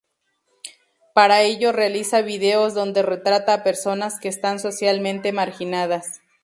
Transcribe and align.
Para 1.13 1.43
ello 1.43 1.71
realiza 1.71 2.23
vídeos 2.23 2.73
donde 2.73 3.03
retrata 3.03 3.53
a 3.53 3.63
personas 3.63 4.19
que 4.19 4.29
están 4.29 4.57
socialmente 4.59 5.31
marginadas. 5.31 6.21